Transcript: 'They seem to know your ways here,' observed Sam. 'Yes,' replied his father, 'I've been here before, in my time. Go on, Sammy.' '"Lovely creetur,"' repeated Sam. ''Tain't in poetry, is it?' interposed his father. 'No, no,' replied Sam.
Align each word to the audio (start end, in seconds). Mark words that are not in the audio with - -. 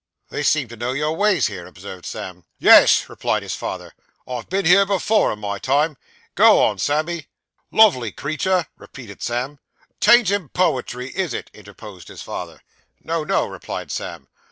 'They 0.31 0.41
seem 0.41 0.67
to 0.67 0.75
know 0.75 0.93
your 0.93 1.15
ways 1.15 1.45
here,' 1.45 1.67
observed 1.67 2.07
Sam. 2.07 2.43
'Yes,' 2.57 3.07
replied 3.07 3.43
his 3.43 3.53
father, 3.53 3.93
'I've 4.27 4.49
been 4.49 4.65
here 4.65 4.83
before, 4.83 5.31
in 5.31 5.37
my 5.37 5.59
time. 5.59 5.95
Go 6.33 6.59
on, 6.63 6.79
Sammy.' 6.79 7.27
'"Lovely 7.69 8.11
creetur,"' 8.11 8.65
repeated 8.77 9.21
Sam. 9.21 9.59
''Tain't 9.99 10.31
in 10.31 10.49
poetry, 10.49 11.11
is 11.13 11.35
it?' 11.35 11.51
interposed 11.53 12.07
his 12.07 12.23
father. 12.23 12.63
'No, 13.03 13.23
no,' 13.23 13.45
replied 13.45 13.91
Sam. 13.91 14.27